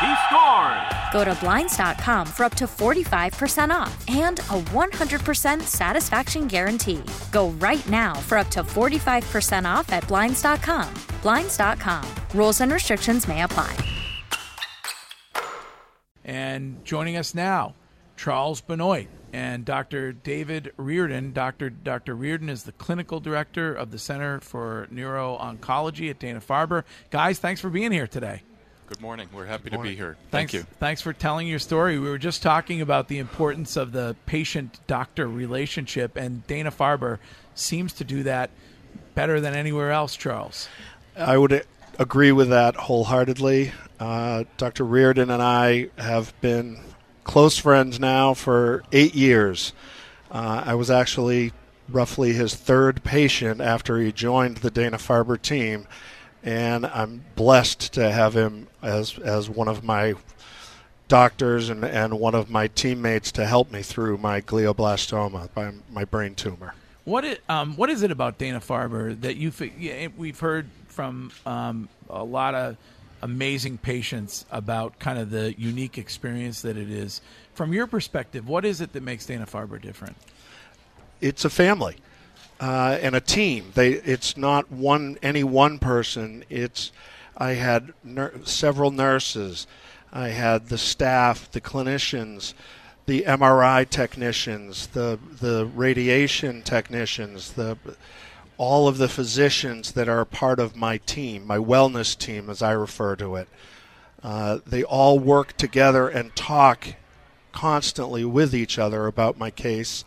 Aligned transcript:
He 0.00 0.14
scores! 0.28 1.00
Go 1.12 1.24
to 1.24 1.34
Blinds.com 1.40 2.26
for 2.26 2.44
up 2.44 2.54
to 2.54 2.64
45% 2.64 3.70
off 3.70 4.08
and 4.08 4.38
a 4.38 4.60
100% 4.72 5.60
satisfaction 5.62 6.46
guarantee. 6.46 7.02
Go 7.30 7.50
right 7.50 7.86
now 7.90 8.14
for 8.14 8.38
up 8.38 8.48
to 8.48 8.62
45% 8.62 9.66
off 9.66 9.92
at 9.92 10.06
Blinds.com. 10.08 10.94
Blinds.com. 11.20 12.08
Rules 12.34 12.62
and 12.62 12.72
restrictions 12.72 13.28
may 13.28 13.42
apply. 13.42 13.76
And 16.24 16.82
joining 16.84 17.16
us 17.16 17.34
now, 17.34 17.74
Charles 18.16 18.60
Benoit 18.60 19.08
and 19.32 19.64
Dr. 19.64 20.12
David 20.12 20.72
Reardon. 20.76 21.32
Dr. 21.32 21.70
Dr. 21.70 22.14
Reardon 22.14 22.48
is 22.48 22.62
the 22.64 22.72
clinical 22.72 23.20
director 23.20 23.74
of 23.74 23.90
the 23.90 23.98
Center 23.98 24.40
for 24.40 24.86
Neuro-Oncology 24.90 26.08
at 26.08 26.18
Dana-Farber. 26.18 26.84
Guys, 27.10 27.38
thanks 27.38 27.60
for 27.60 27.68
being 27.68 27.92
here 27.92 28.06
today. 28.06 28.42
Good 28.90 29.00
morning. 29.00 29.28
We're 29.32 29.46
happy 29.46 29.70
to 29.70 29.78
be 29.78 29.94
here. 29.94 30.16
Thanks, 30.32 30.52
Thank 30.52 30.52
you. 30.52 30.66
Thanks 30.80 31.00
for 31.00 31.12
telling 31.12 31.46
your 31.46 31.60
story. 31.60 32.00
We 32.00 32.08
were 32.08 32.18
just 32.18 32.42
talking 32.42 32.80
about 32.80 33.06
the 33.06 33.18
importance 33.18 33.76
of 33.76 33.92
the 33.92 34.16
patient-doctor 34.26 35.28
relationship, 35.28 36.16
and 36.16 36.44
Dana-Farber 36.48 37.20
seems 37.54 37.92
to 37.92 38.04
do 38.04 38.24
that 38.24 38.50
better 39.14 39.40
than 39.40 39.54
anywhere 39.54 39.92
else, 39.92 40.16
Charles. 40.16 40.68
I 41.16 41.38
would 41.38 41.64
agree 42.00 42.32
with 42.32 42.48
that 42.48 42.74
wholeheartedly. 42.74 43.70
Uh, 44.00 44.42
Dr. 44.56 44.84
Reardon 44.84 45.30
and 45.30 45.40
I 45.40 45.90
have 45.96 46.34
been 46.40 46.80
close 47.22 47.56
friends 47.58 48.00
now 48.00 48.34
for 48.34 48.82
eight 48.90 49.14
years. 49.14 49.72
Uh, 50.32 50.64
I 50.66 50.74
was 50.74 50.90
actually 50.90 51.52
roughly 51.88 52.32
his 52.32 52.56
third 52.56 53.04
patient 53.04 53.60
after 53.60 53.98
he 54.00 54.10
joined 54.10 54.56
the 54.56 54.70
Dana 54.72 54.98
Farber 54.98 55.40
team, 55.40 55.86
and 56.42 56.86
I'm 56.86 57.24
blessed 57.36 57.92
to 57.94 58.10
have 58.10 58.34
him 58.34 58.68
as 58.82 59.18
as 59.18 59.48
one 59.48 59.68
of 59.68 59.84
my 59.84 60.14
doctors 61.08 61.68
and, 61.68 61.84
and 61.84 62.18
one 62.18 62.34
of 62.34 62.50
my 62.50 62.68
teammates 62.68 63.32
to 63.32 63.44
help 63.44 63.72
me 63.72 63.82
through 63.82 64.16
my 64.16 64.40
glioblastoma, 64.40 65.48
my, 65.56 65.72
my 65.90 66.04
brain 66.04 66.36
tumor. 66.36 66.72
What 67.04 67.24
it, 67.24 67.42
um, 67.48 67.76
what 67.76 67.90
is 67.90 68.02
it 68.02 68.12
about 68.12 68.38
Dana 68.38 68.60
Farber 68.60 69.20
that 69.22 69.36
you 69.36 69.52
we've 70.16 70.38
heard 70.38 70.68
from 70.86 71.32
um, 71.44 71.88
a 72.08 72.22
lot 72.22 72.54
of 72.54 72.76
amazing 73.22 73.78
patients 73.78 74.46
about 74.50 74.98
kind 74.98 75.18
of 75.18 75.30
the 75.30 75.54
unique 75.58 75.98
experience 75.98 76.62
that 76.62 76.76
it 76.76 76.90
is. 76.90 77.20
From 77.54 77.72
your 77.72 77.86
perspective, 77.86 78.48
what 78.48 78.64
is 78.64 78.80
it 78.80 78.92
that 78.92 79.02
makes 79.02 79.26
Dana 79.26 79.46
Farber 79.46 79.80
different? 79.80 80.16
It's 81.20 81.44
a 81.44 81.50
family 81.50 81.96
uh, 82.60 82.98
and 83.00 83.16
a 83.16 83.20
team. 83.20 83.72
They 83.74 83.92
it's 83.92 84.36
not 84.36 84.70
one 84.70 85.18
any 85.22 85.42
one 85.42 85.78
person. 85.78 86.44
It's 86.48 86.92
I 87.36 87.52
had 87.52 87.92
ner- 88.04 88.44
several 88.44 88.90
nurses. 88.90 89.66
I 90.12 90.28
had 90.28 90.68
the 90.68 90.78
staff, 90.78 91.50
the 91.50 91.60
clinicians, 91.60 92.54
the 93.06 93.22
MRI 93.22 93.88
technicians, 93.88 94.88
the 94.88 95.18
the 95.40 95.66
radiation 95.66 96.62
technicians, 96.62 97.52
the 97.52 97.78
all 98.58 98.86
of 98.86 98.98
the 98.98 99.08
physicians 99.08 99.92
that 99.92 100.06
are 100.06 100.26
part 100.26 100.60
of 100.60 100.76
my 100.76 100.98
team, 100.98 101.46
my 101.46 101.56
wellness 101.56 102.16
team, 102.16 102.50
as 102.50 102.60
I 102.60 102.72
refer 102.72 103.16
to 103.16 103.36
it. 103.36 103.48
Uh, 104.22 104.58
they 104.66 104.84
all 104.84 105.18
work 105.18 105.56
together 105.56 106.08
and 106.08 106.36
talk 106.36 106.88
constantly 107.52 108.22
with 108.22 108.54
each 108.54 108.78
other 108.78 109.06
about 109.06 109.38
my 109.38 109.50
case, 109.50 110.04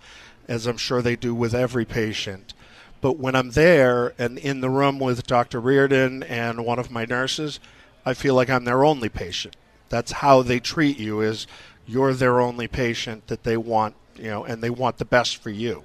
as 0.47 0.65
I'm 0.67 0.77
sure 0.77 1.01
they 1.01 1.15
do 1.15 1.33
with 1.33 1.53
every 1.53 1.85
patient. 1.85 2.53
But 3.01 3.17
when 3.17 3.35
I'm 3.35 3.51
there 3.51 4.13
and 4.17 4.37
in 4.37 4.61
the 4.61 4.69
room 4.69 4.99
with 4.99 5.27
Dr. 5.27 5.59
Reardon 5.59 6.23
and 6.23 6.65
one 6.65 6.79
of 6.79 6.89
my 6.91 7.05
nurses, 7.05 7.59
I 8.05 8.13
feel 8.13 8.33
like 8.35 8.49
I'm 8.49 8.63
their 8.65 8.85
only 8.85 9.09
patient. 9.09 9.55
That's 9.89 10.13
how 10.13 10.41
they 10.41 10.59
treat 10.59 10.97
you 10.97 11.21
is 11.21 11.45
you're 11.85 12.13
their 12.13 12.39
only 12.39 12.67
patient 12.67 13.27
that 13.27 13.43
they 13.43 13.57
want, 13.57 13.95
you 14.15 14.29
know, 14.29 14.43
and 14.45 14.63
they 14.63 14.69
want 14.69 14.97
the 14.97 15.05
best 15.05 15.37
for 15.37 15.49
you. 15.49 15.83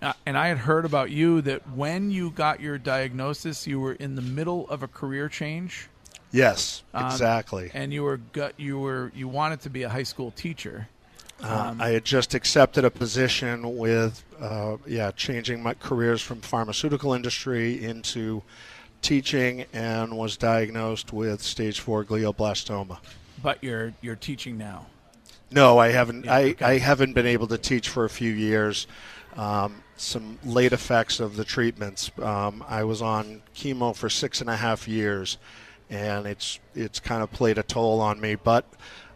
Uh, 0.00 0.12
and 0.26 0.38
I 0.38 0.48
had 0.48 0.58
heard 0.58 0.84
about 0.84 1.10
you 1.10 1.40
that 1.42 1.68
when 1.70 2.10
you 2.10 2.30
got 2.30 2.60
your 2.60 2.78
diagnosis, 2.78 3.66
you 3.66 3.80
were 3.80 3.94
in 3.94 4.14
the 4.14 4.22
middle 4.22 4.68
of 4.68 4.82
a 4.82 4.88
career 4.88 5.28
change. 5.28 5.88
Yes, 6.30 6.82
Um, 6.92 7.06
exactly. 7.06 7.70
and 7.72 7.92
you 7.92 8.02
were 8.02 8.18
gut, 8.18 8.52
you 8.58 8.78
were 8.78 9.10
you 9.14 9.26
wanted 9.26 9.62
to 9.62 9.70
be 9.70 9.82
a 9.84 9.88
high 9.88 10.02
school 10.02 10.30
teacher. 10.30 10.88
Uh, 11.42 11.74
I 11.78 11.90
had 11.90 12.04
just 12.04 12.34
accepted 12.34 12.84
a 12.84 12.90
position 12.90 13.76
with, 13.76 14.24
uh, 14.40 14.76
yeah, 14.86 15.12
changing 15.12 15.62
my 15.62 15.74
careers 15.74 16.20
from 16.20 16.40
pharmaceutical 16.40 17.14
industry 17.14 17.84
into 17.84 18.42
teaching, 19.02 19.64
and 19.72 20.16
was 20.16 20.36
diagnosed 20.36 21.12
with 21.12 21.40
stage 21.40 21.78
four 21.78 22.04
glioblastoma. 22.04 22.98
But 23.42 23.62
you're 23.62 23.94
you're 24.00 24.16
teaching 24.16 24.58
now. 24.58 24.86
No, 25.50 25.78
I 25.78 25.92
haven't. 25.92 26.24
Yeah, 26.24 26.34
I, 26.34 26.44
okay. 26.50 26.64
I 26.64 26.78
haven't 26.78 27.12
been 27.12 27.26
able 27.26 27.46
to 27.48 27.58
teach 27.58 27.88
for 27.88 28.04
a 28.04 28.10
few 28.10 28.32
years. 28.32 28.86
Um, 29.36 29.84
some 29.96 30.38
late 30.44 30.72
effects 30.72 31.20
of 31.20 31.36
the 31.36 31.44
treatments. 31.44 32.10
Um, 32.20 32.64
I 32.68 32.84
was 32.84 33.00
on 33.00 33.42
chemo 33.54 33.94
for 33.94 34.08
six 34.08 34.40
and 34.40 34.50
a 34.50 34.56
half 34.56 34.88
years, 34.88 35.38
and 35.88 36.26
it's 36.26 36.58
it's 36.74 36.98
kind 36.98 37.22
of 37.22 37.30
played 37.30 37.58
a 37.58 37.62
toll 37.62 38.00
on 38.00 38.20
me. 38.20 38.34
But 38.34 38.64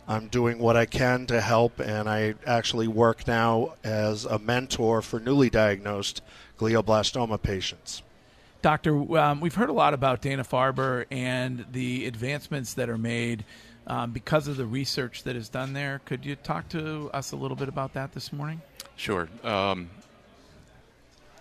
I'm 0.08 0.28
doing 0.28 0.58
what 0.58 0.76
I 0.76 0.86
can 0.86 1.26
to 1.26 1.40
help, 1.40 1.78
and 1.78 2.08
I 2.08 2.34
actually 2.46 2.88
work 2.88 3.26
now 3.26 3.74
as 3.84 4.24
a 4.24 4.38
mentor 4.38 5.00
for 5.00 5.20
newly 5.20 5.48
diagnosed 5.48 6.22
glioblastoma 6.58 7.40
patients. 7.40 8.02
Doctor, 8.62 9.18
um, 9.18 9.40
we've 9.40 9.54
heard 9.54 9.70
a 9.70 9.72
lot 9.72 9.94
about 9.94 10.20
Dana 10.20 10.44
Farber 10.44 11.06
and 11.10 11.64
the 11.72 12.06
advancements 12.06 12.74
that 12.74 12.88
are 12.88 12.98
made 12.98 13.44
um, 13.86 14.12
because 14.12 14.46
of 14.46 14.56
the 14.56 14.66
research 14.66 15.24
that 15.24 15.34
is 15.34 15.48
done 15.48 15.72
there. 15.72 16.00
Could 16.04 16.24
you 16.24 16.36
talk 16.36 16.69
to 16.70 17.10
us 17.12 17.32
a 17.32 17.36
little 17.36 17.56
bit 17.56 17.69
about 17.69 17.94
that 17.94 18.12
this 18.12 18.32
morning? 18.32 18.60
Sure. 18.96 19.28
Um, 19.42 19.90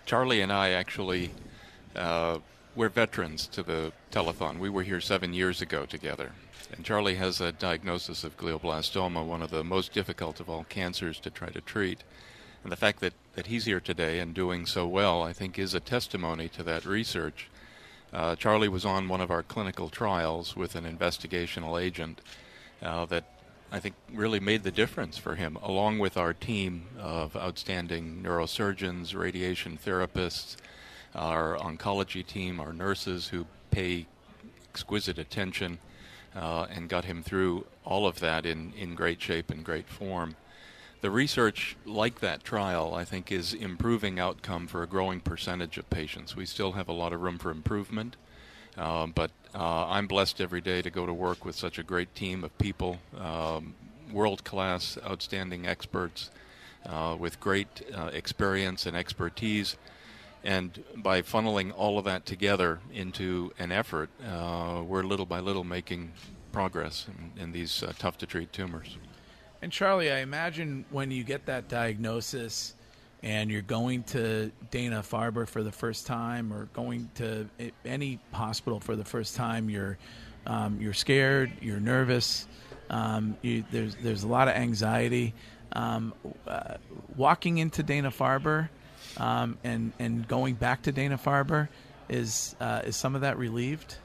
Charlie 0.04 0.40
and 0.40 0.52
I 0.52 0.70
actually, 0.70 1.30
uh, 1.94 2.38
we're 2.74 2.88
veterans 2.88 3.46
to 3.48 3.62
the 3.62 3.92
telethon. 4.10 4.58
We 4.58 4.68
were 4.68 4.82
here 4.82 5.00
seven 5.00 5.32
years 5.32 5.62
ago 5.62 5.86
together. 5.86 6.32
And 6.70 6.84
Charlie 6.84 7.16
has 7.16 7.40
a 7.40 7.52
diagnosis 7.52 8.24
of 8.24 8.36
glioblastoma, 8.36 9.24
one 9.24 9.42
of 9.42 9.50
the 9.50 9.64
most 9.64 9.92
difficult 9.92 10.40
of 10.40 10.48
all 10.48 10.64
cancers 10.68 11.18
to 11.20 11.30
try 11.30 11.48
to 11.50 11.60
treat. 11.60 12.04
And 12.62 12.70
the 12.70 12.76
fact 12.76 13.00
that, 13.00 13.14
that 13.34 13.46
he's 13.46 13.64
here 13.64 13.80
today 13.80 14.20
and 14.20 14.34
doing 14.34 14.66
so 14.66 14.86
well, 14.86 15.22
I 15.22 15.32
think, 15.32 15.58
is 15.58 15.74
a 15.74 15.80
testimony 15.80 16.48
to 16.50 16.62
that 16.62 16.84
research. 16.84 17.48
Uh, 18.12 18.36
Charlie 18.36 18.68
was 18.68 18.84
on 18.84 19.08
one 19.08 19.20
of 19.20 19.30
our 19.30 19.42
clinical 19.42 19.88
trials 19.88 20.54
with 20.54 20.76
an 20.76 20.84
investigational 20.84 21.80
agent 21.80 22.20
uh, 22.82 23.06
that 23.06 23.24
I 23.72 23.80
think 23.80 23.94
really 24.12 24.38
made 24.38 24.64
the 24.64 24.70
difference 24.70 25.16
for 25.16 25.34
him, 25.34 25.56
along 25.62 25.98
with 25.98 26.18
our 26.18 26.34
team 26.34 26.88
of 26.98 27.34
outstanding 27.34 28.22
neurosurgeons, 28.22 29.14
radiation 29.16 29.78
therapists, 29.82 30.56
our 31.14 31.56
oncology 31.56 32.24
team, 32.24 32.60
our 32.60 32.72
nurses 32.72 33.28
who 33.28 33.46
pay 33.70 34.06
exquisite 34.68 35.18
attention 35.18 35.78
uh, 36.34 36.66
and 36.70 36.88
got 36.88 37.04
him 37.04 37.22
through 37.22 37.66
all 37.84 38.06
of 38.06 38.20
that 38.20 38.46
in, 38.46 38.72
in 38.74 38.94
great 38.94 39.20
shape 39.20 39.50
and 39.50 39.64
great 39.64 39.88
form. 39.88 40.36
The 41.00 41.10
research, 41.10 41.76
like 41.84 42.20
that 42.20 42.44
trial, 42.44 42.94
I 42.94 43.04
think 43.04 43.32
is 43.32 43.52
improving 43.54 44.20
outcome 44.20 44.68
for 44.68 44.82
a 44.82 44.86
growing 44.86 45.20
percentage 45.20 45.76
of 45.76 45.90
patients. 45.90 46.36
We 46.36 46.46
still 46.46 46.72
have 46.72 46.88
a 46.88 46.92
lot 46.92 47.12
of 47.12 47.20
room 47.20 47.38
for 47.38 47.50
improvement, 47.50 48.16
um, 48.78 49.12
but 49.12 49.32
uh, 49.54 49.86
I'm 49.88 50.06
blessed 50.06 50.40
every 50.40 50.60
day 50.60 50.80
to 50.80 50.90
go 50.90 51.04
to 51.04 51.12
work 51.12 51.44
with 51.44 51.56
such 51.56 51.78
a 51.78 51.82
great 51.82 52.14
team 52.14 52.44
of 52.44 52.56
people, 52.58 52.98
um, 53.18 53.74
world 54.12 54.44
class, 54.44 54.96
outstanding 55.04 55.66
experts 55.66 56.30
uh, 56.86 57.16
with 57.18 57.40
great 57.40 57.82
uh, 57.94 58.10
experience 58.12 58.86
and 58.86 58.96
expertise. 58.96 59.76
And 60.44 60.82
by 60.96 61.22
funneling 61.22 61.72
all 61.76 61.98
of 61.98 62.04
that 62.06 62.26
together 62.26 62.80
into 62.92 63.52
an 63.58 63.70
effort, 63.70 64.10
uh, 64.26 64.82
we're 64.84 65.04
little 65.04 65.26
by 65.26 65.40
little 65.40 65.64
making 65.64 66.12
progress 66.50 67.06
in, 67.08 67.42
in 67.42 67.52
these 67.52 67.82
uh, 67.82 67.92
tough 67.98 68.18
to 68.18 68.26
treat 68.26 68.52
tumors. 68.52 68.98
And 69.62 69.70
Charlie, 69.70 70.10
I 70.10 70.18
imagine 70.18 70.84
when 70.90 71.12
you 71.12 71.22
get 71.22 71.46
that 71.46 71.68
diagnosis 71.68 72.74
and 73.22 73.50
you're 73.50 73.62
going 73.62 74.02
to 74.02 74.50
Dana 74.72 75.02
Farber 75.02 75.46
for 75.48 75.62
the 75.62 75.70
first 75.70 76.06
time 76.06 76.52
or 76.52 76.64
going 76.72 77.08
to 77.14 77.48
any 77.84 78.18
hospital 78.32 78.80
for 78.80 78.96
the 78.96 79.04
first 79.04 79.36
time, 79.36 79.70
you're 79.70 79.98
um, 80.44 80.80
you're 80.80 80.92
scared, 80.92 81.52
you're 81.60 81.78
nervous, 81.78 82.48
um, 82.90 83.36
you, 83.42 83.64
there's 83.70 83.94
there's 84.02 84.24
a 84.24 84.28
lot 84.28 84.48
of 84.48 84.54
anxiety. 84.54 85.34
Um, 85.74 86.12
uh, 86.46 86.74
walking 87.16 87.58
into 87.58 87.82
Dana 87.82 88.10
Farber 88.10 88.68
um, 89.16 89.58
and 89.64 89.92
and 89.98 90.26
going 90.26 90.54
back 90.54 90.82
to 90.82 90.92
Dana 90.92 91.18
Farber 91.18 91.68
is 92.08 92.54
uh, 92.60 92.82
is 92.84 92.96
some 92.96 93.14
of 93.14 93.22
that 93.22 93.38
relieved? 93.38 93.96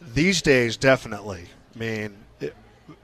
These 0.00 0.42
days, 0.42 0.76
definitely. 0.76 1.46
I 1.74 1.78
mean, 1.78 2.14
it, 2.40 2.54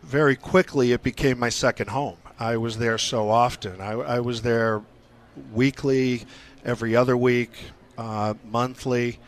very 0.03 0.37
quickly 0.37 0.93
it 0.93 1.03
became 1.03 1.39
my 1.39 1.49
second 1.49 1.89
home. 1.91 2.19
I 2.39 2.57
was 2.57 2.79
there 2.79 2.99
so 2.99 3.31
often. 3.31 3.81
I, 3.81 3.93
I 3.93 4.21
was 4.21 4.43
there 4.43 4.83
weekly, 5.53 6.25
every 6.65 6.95
other 6.95 7.17
week, 7.17 7.53
uh, 7.97 8.35
monthly. 8.45 9.19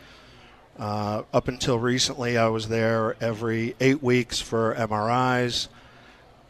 Uh, 0.77 1.23
up 1.33 1.47
until 1.47 1.77
recently, 1.77 2.37
I 2.37 2.47
was 2.47 2.69
there 2.69 3.15
every 3.21 3.75
eight 3.79 4.01
weeks 4.01 4.39
for 4.39 4.73
MRIs 4.75 5.67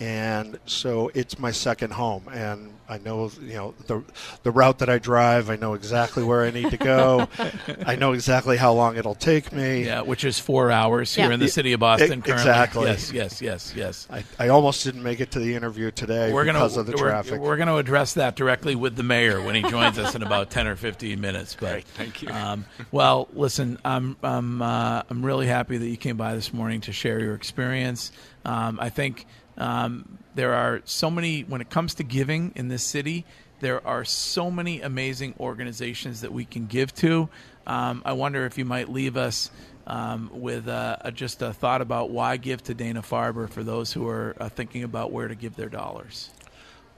and 0.01 0.59
so 0.65 1.11
it's 1.13 1.37
my 1.37 1.51
second 1.51 1.93
home. 1.93 2.27
And 2.33 2.73
i 2.89 2.97
know 2.97 3.31
you 3.41 3.53
know 3.53 3.73
the 3.87 4.03
the 4.43 4.51
route 4.51 4.79
that 4.79 4.89
i 4.89 4.97
drive 4.97 5.49
i 5.49 5.55
know 5.55 5.75
exactly 5.75 6.25
where 6.25 6.43
i 6.43 6.51
need 6.51 6.69
to 6.71 6.77
go. 6.77 7.25
I 7.85 7.95
know 7.95 8.11
exactly 8.11 8.57
how 8.57 8.73
long 8.73 8.97
it'll 8.97 9.15
take 9.15 9.53
me. 9.53 9.85
Yeah 9.85 10.01
which 10.01 10.25
is 10.25 10.39
four 10.39 10.71
hours 10.71 11.15
here 11.15 11.27
yeah. 11.27 11.35
in 11.35 11.39
the 11.39 11.47
city 11.47 11.71
of 11.71 11.79
boston 11.79 12.19
it, 12.19 12.27
exactly. 12.27 12.85
Yes 12.87 13.13
yes 13.13 13.41
yes 13.41 13.73
yes. 13.75 14.07
I, 14.09 14.25
I 14.39 14.49
almost 14.49 14.83
didn't 14.83 15.03
make 15.03 15.21
it 15.21 15.31
to 15.31 15.39
the 15.39 15.55
interview 15.55 15.91
today 15.91 16.33
we're 16.33 16.43
because 16.43 16.75
gonna, 16.75 16.81
of 16.81 16.85
the 16.87 17.01
we're, 17.01 17.09
traffic. 17.09 17.39
we're 17.39 17.55
going 17.55 17.67
to 17.69 17.77
address 17.77 18.15
that 18.15 18.35
directly 18.35 18.75
with 18.75 18.95
the 18.95 19.03
mayor 19.03 19.41
when 19.41 19.55
he 19.55 19.61
joins 19.61 19.97
us 19.99 20.15
in 20.15 20.23
about 20.23 20.49
10 20.49 20.67
or 20.67 20.75
15 20.75 21.21
minutes 21.21 21.55
but 21.57 21.71
Great, 21.71 21.85
thank 21.85 22.21
you. 22.23 22.29
um, 22.29 22.65
well 22.91 23.29
listen 23.33 23.77
i'm 23.85 24.17
i'm 24.23 24.61
uh, 24.61 25.03
i'm 25.09 25.23
really 25.23 25.47
happy 25.47 25.77
that 25.77 25.87
you 25.87 25.97
came 25.97 26.17
by 26.17 26.33
this 26.33 26.51
morning 26.51 26.81
to 26.81 26.91
share 26.91 27.19
your 27.19 27.35
experience. 27.35 28.11
Um, 28.43 28.79
i 28.81 28.89
think 28.89 29.27
um, 29.57 30.17
there 30.35 30.53
are 30.53 30.81
so 30.85 31.09
many, 31.11 31.41
when 31.41 31.61
it 31.61 31.69
comes 31.69 31.95
to 31.95 32.03
giving 32.03 32.53
in 32.55 32.67
this 32.67 32.83
city, 32.83 33.25
there 33.59 33.85
are 33.85 34.03
so 34.03 34.49
many 34.49 34.81
amazing 34.81 35.35
organizations 35.39 36.21
that 36.21 36.33
we 36.33 36.45
can 36.45 36.65
give 36.65 36.93
to. 36.95 37.29
Um, 37.67 38.01
I 38.05 38.13
wonder 38.13 38.45
if 38.45 38.57
you 38.57 38.65
might 38.65 38.89
leave 38.89 39.17
us 39.17 39.51
um, 39.85 40.29
with 40.33 40.67
uh, 40.67 40.97
a, 41.01 41.11
just 41.11 41.41
a 41.41 41.53
thought 41.53 41.81
about 41.81 42.09
why 42.09 42.37
give 42.37 42.63
to 42.63 42.73
Dana 42.73 43.01
Farber 43.01 43.49
for 43.49 43.63
those 43.63 43.93
who 43.93 44.07
are 44.07 44.35
uh, 44.39 44.49
thinking 44.49 44.83
about 44.83 45.11
where 45.11 45.27
to 45.27 45.35
give 45.35 45.55
their 45.55 45.69
dollars. 45.69 46.31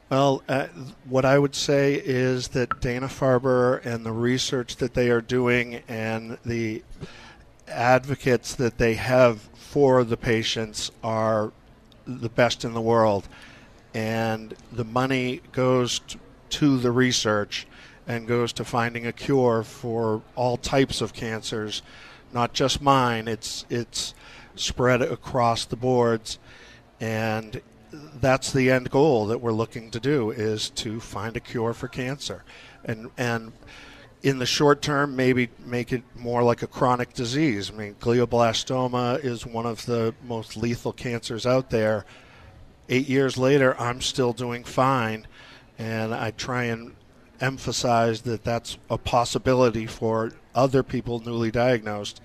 Well, 0.10 0.44
uh, 0.48 0.68
what 1.06 1.26
I 1.26 1.40
would 1.40 1.56
say 1.56 1.96
is 1.96 2.50
that 2.50 2.82
Dana 2.82 3.08
Farber 3.08 3.84
and 3.86 4.06
the 4.06 4.12
research 4.12 4.76
that 4.78 4.94
they 4.94 5.10
are 5.10 5.22
doing 5.22 5.82
and 5.88 6.38
the 6.46 6.84
advocates 7.68 8.54
that 8.56 8.78
they 8.78 8.94
have 8.94 9.42
for 9.54 10.04
the 10.04 10.18
patients 10.18 10.92
are 11.04 11.52
the 12.06 12.30
best 12.30 12.66
in 12.66 12.74
the 12.74 12.82
world, 12.82 13.28
and 13.94 14.56
the 14.72 14.84
money 14.84 15.42
goes 15.52 16.02
to 16.50 16.78
the 16.78 16.92
research 16.92 17.68
and 18.08 18.28
goes 18.28 18.54
to 18.54 18.66
finding 18.66 19.06
a 19.06 19.14
cure 19.14 19.64
for 19.64 20.22
all 20.36 20.58
types 20.58 21.02
of 21.02 21.14
cancers, 21.14 21.82
not 22.34 22.54
just 22.54 22.82
mine. 22.82 23.28
It's 23.28 23.66
it's 23.70 24.14
spread 24.56 25.02
across 25.02 25.66
the 25.66 25.76
boards, 25.76 26.40
and 27.00 27.62
that's 28.20 28.52
the 28.52 28.72
end 28.72 28.90
goal 28.90 29.28
that 29.28 29.40
we're 29.40 29.52
looking 29.52 29.92
to 29.92 30.00
do 30.00 30.32
is 30.32 30.70
to 30.72 31.00
find 31.00 31.38
a 31.38 31.40
cure 31.40 31.74
for 31.74 31.88
cancer, 31.88 32.44
and 32.84 33.10
and 33.18 33.54
in 34.24 34.40
the 34.40 34.46
short 34.46 34.82
term, 34.82 35.18
maybe 35.18 35.50
make 35.66 35.92
it 35.92 36.02
more 36.16 36.42
like 36.42 36.62
a 36.62 36.68
chronic 36.68 37.14
disease. 37.14 37.70
I 37.70 37.74
mean, 37.74 37.96
glioblastoma 38.00 39.24
is 39.24 39.46
one 39.46 39.66
of 39.66 39.86
the 39.86 40.16
most 40.26 40.56
lethal 40.56 40.94
cancers 40.94 41.46
out 41.46 41.70
there. 41.70 42.06
Eight 42.88 43.08
years 43.10 43.38
later, 43.38 43.80
I'm 43.80 44.00
still 44.02 44.32
doing 44.32 44.64
fine, 44.64 45.28
and 45.78 46.14
I 46.14 46.32
try 46.32 46.64
and 46.64 46.96
emphasize 47.42 48.22
that 48.22 48.46
that's 48.46 48.78
a 48.90 48.98
possibility 48.98 49.86
for 49.86 50.32
other 50.56 50.84
people 50.84 51.20
newly 51.20 51.52
diagnosed. 51.52 52.22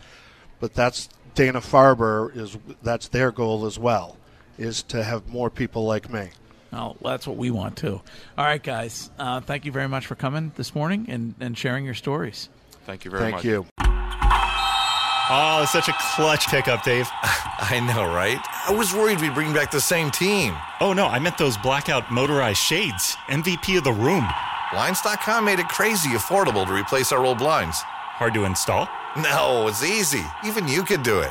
But 0.61 0.75
that's 0.75 1.09
Dana 1.35 1.61
Farber 1.61 2.37
is 2.37 2.57
that's 2.83 3.09
their 3.09 3.33
goal 3.33 3.67
as 3.67 3.79
well, 3.79 4.17
is 4.57 4.85
to 4.85 5.03
have 5.03 5.29
more 5.29 5.51
people 5.51 5.85
like 5.85 6.11
me. 6.11 6.29
Oh, 6.73 6.97
well, 7.01 7.13
that's 7.13 7.27
what 7.27 7.37
we 7.37 7.51
want 7.51 7.77
too. 7.77 8.01
All 8.37 8.45
right, 8.45 8.63
guys. 8.63 9.11
Uh, 9.19 9.41
thank 9.41 9.65
you 9.65 9.73
very 9.73 9.89
much 9.89 10.07
for 10.07 10.15
coming 10.15 10.53
this 10.57 10.75
morning 10.75 11.07
and, 11.09 11.35
and 11.41 11.57
sharing 11.57 11.85
your 11.85 11.95
stories. 11.95 12.49
Thank 12.85 13.05
you 13.05 13.11
very 13.11 13.23
thank 13.23 13.35
much. 13.37 13.43
Thank 13.43 13.53
you. 13.53 13.67
Oh, 15.31 15.67
such 15.71 15.89
a 15.89 15.95
clutch 16.15 16.47
pickup, 16.49 16.83
Dave. 16.83 17.07
I 17.23 17.81
know, 17.81 18.05
right? 18.15 18.39
I 18.67 18.73
was 18.73 18.95
worried 18.95 19.21
we'd 19.21 19.35
bring 19.35 19.53
back 19.53 19.71
the 19.71 19.81
same 19.81 20.11
team. 20.11 20.57
Oh, 20.81 20.95
no, 20.95 21.07
I 21.07 21.19
meant 21.19 21.37
those 21.37 21.59
blackout 21.59 22.11
motorized 22.11 22.59
shades. 22.59 23.15
MVP 23.29 23.77
of 23.77 23.85
the 23.85 23.93
room. 23.93 24.27
Blinds.com 24.73 25.45
made 25.45 25.59
it 25.59 25.69
crazy 25.69 26.11
affordable 26.11 26.67
to 26.67 26.73
replace 26.73 27.13
our 27.13 27.25
old 27.25 27.39
blinds. 27.39 27.79
Hard 27.83 28.33
to 28.35 28.45
install? 28.45 28.89
No, 29.17 29.69
it's 29.69 29.83
easy. 29.83 30.25
Even 30.45 30.67
you 30.67 30.83
could 30.83 31.03
do 31.03 31.21
it. 31.21 31.31